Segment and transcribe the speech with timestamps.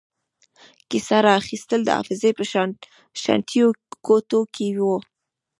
[0.89, 2.43] کیسه را اخیستل د حافظې په
[3.21, 3.67] شاتنیو
[4.05, 4.95] کوټو کې وو.